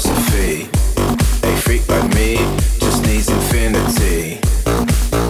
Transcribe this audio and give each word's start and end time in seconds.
philosophy. 0.00 0.68
A 1.42 1.56
freak 1.60 1.86
like 1.88 2.14
me 2.14 2.36
just 2.78 3.02
needs 3.04 3.28
infinity. 3.28 4.40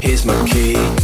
Here's 0.03 0.25
my 0.25 0.47
key. 0.49 1.00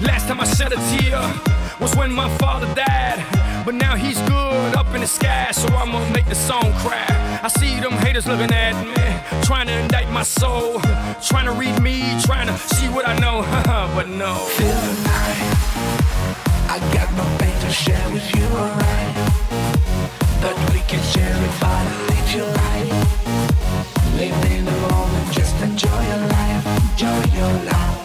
Last 0.00 0.28
time 0.28 0.40
I 0.40 0.44
shed 0.44 0.72
a 0.72 0.76
tear 0.90 1.18
was 1.80 1.94
when 1.96 2.12
my 2.12 2.28
father 2.38 2.72
died. 2.74 3.24
But 3.64 3.74
now 3.74 3.96
he's 3.96 4.20
good 4.22 4.76
up 4.76 4.94
in 4.94 5.00
the 5.00 5.06
sky, 5.06 5.50
so 5.52 5.66
I'ma 5.74 6.08
make 6.10 6.26
the 6.26 6.34
song 6.34 6.72
cry. 6.74 7.06
I 7.42 7.48
see 7.48 7.80
them 7.80 7.92
haters 7.92 8.26
looking 8.26 8.52
at 8.52 8.74
me, 8.84 9.42
trying 9.44 9.66
to 9.66 9.78
indict 9.78 10.10
my 10.10 10.22
soul, 10.22 10.80
trying 11.22 11.46
to 11.46 11.52
read 11.52 11.80
me, 11.82 12.02
trying 12.22 12.46
to 12.46 12.56
see 12.56 12.88
what 12.88 13.06
I 13.08 13.18
know, 13.18 13.42
but 13.94 14.08
no. 14.08 14.34
Feel 14.56 14.68
the 14.68 14.94
night. 15.04 15.58
I 16.70 16.78
got 16.94 17.10
my 17.12 17.26
pain 17.38 17.60
to 17.60 17.70
share 17.70 18.10
with 18.10 18.34
you, 18.34 18.44
alright. 18.56 19.47
In 24.20 24.64
the 24.64 24.70
moment, 24.70 25.32
just 25.32 25.60
enjoy 25.62 25.88
your 25.88 26.26
life, 26.28 26.66
enjoy 26.90 27.38
your 27.38 27.52
life. 27.64 27.97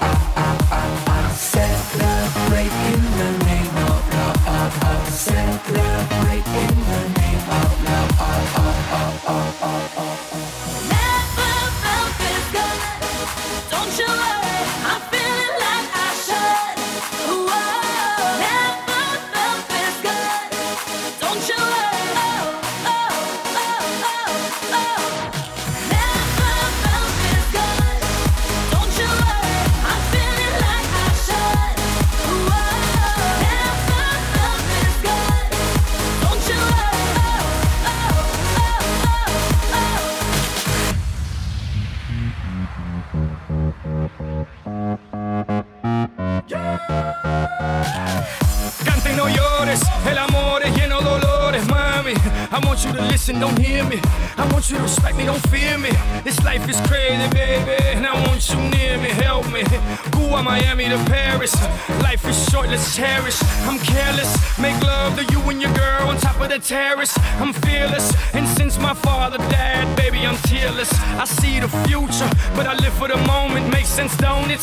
Listen, 53.23 53.39
don't 53.39 53.57
hear 53.57 53.85
me. 53.85 54.01
I 54.35 54.45
want 54.51 54.69
you 54.69 54.75
to 54.75 54.83
respect 54.83 55.15
me, 55.15 55.23
don't 55.23 55.47
fear 55.47 55.77
me. 55.77 55.91
This 56.25 56.43
life 56.43 56.67
is 56.67 56.75
crazy, 56.91 57.25
baby, 57.29 57.77
and 57.95 58.05
I 58.05 58.13
want 58.27 58.49
you 58.49 58.57
near 58.75 58.97
me, 58.97 59.11
help 59.23 59.45
me. 59.49 59.63
Cuba, 60.11 60.43
Miami 60.43 60.89
to 60.89 60.97
Paris. 61.05 61.55
Life 62.03 62.27
is 62.27 62.37
short, 62.49 62.67
let's 62.67 62.93
cherish. 62.93 63.39
I'm 63.63 63.79
careless, 63.79 64.31
make 64.59 64.75
love 64.83 65.15
to 65.15 65.23
you 65.31 65.39
and 65.49 65.61
your 65.61 65.73
girl 65.73 66.09
on 66.09 66.17
top 66.17 66.41
of 66.41 66.49
the 66.49 66.59
terrace. 66.59 67.13
I'm 67.39 67.53
fearless, 67.53 68.11
and 68.33 68.45
since 68.57 68.77
my 68.77 68.93
father 68.93 69.37
died, 69.37 69.87
baby, 69.95 70.27
I'm 70.27 70.37
tearless. 70.51 70.91
I 71.15 71.23
see 71.23 71.61
the 71.61 71.69
future, 71.87 72.29
but 72.57 72.67
I 72.67 72.73
live 72.75 72.93
for 72.93 73.07
the 73.07 73.19
moment. 73.25 73.71
Makes 73.71 73.89
sense, 73.89 74.17
don't 74.17 74.51
it? 74.51 74.59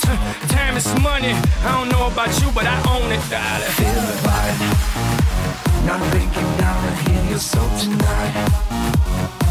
Time 0.53 0.77
is 0.77 0.87
money. 1.01 1.33
I 1.65 1.73
don't 1.79 1.89
know 1.89 2.09
about 2.09 2.29
you, 2.43 2.51
but 2.53 2.67
I 2.67 2.77
own 2.93 3.11
it, 3.11 3.23
darling. 3.31 3.73
Feel 3.81 4.03
the 4.11 4.17
vibe. 4.29 5.87
Not 5.87 6.01
breaking 6.11 6.51
down 6.59 7.10
soul 7.41 7.71
tonight. 7.79 8.35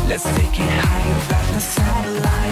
Let's 0.08 0.24
take 0.24 0.60
it 0.60 0.70
higher 0.70 1.20
than 1.30 1.54
the 1.54 1.60
satellite. 1.60 2.49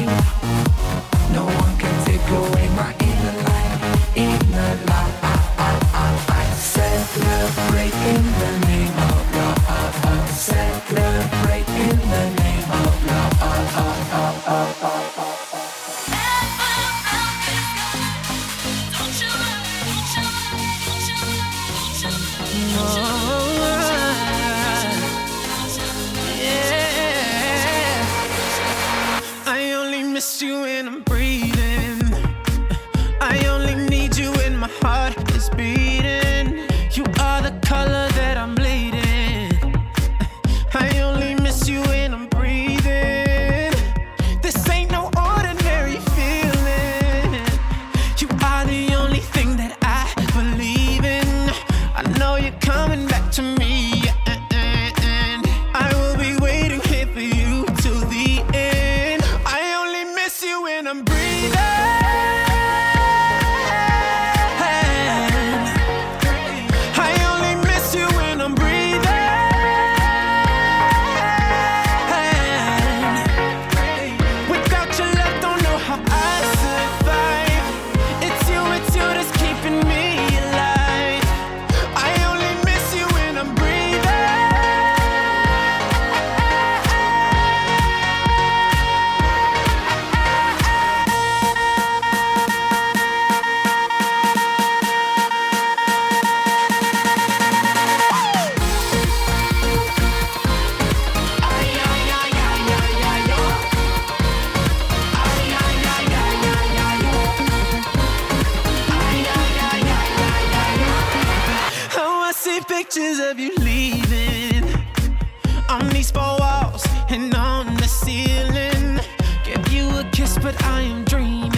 On 115.77 115.89
these 115.89 116.11
four 116.11 116.37
walls 116.39 116.85
and 117.09 117.33
on 117.35 117.75
the 117.75 117.87
ceiling. 117.87 118.99
Give 119.45 119.67
you 119.71 119.85
a 119.99 120.03
kiss, 120.11 120.37
but 120.37 120.55
I 120.63 120.81
am 120.81 121.03
dreaming. 121.05 121.51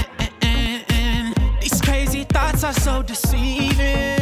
These 1.61 1.81
crazy 1.81 2.23
thoughts 2.23 2.63
are 2.63 2.73
so 2.73 3.01
deceiving. 3.01 4.18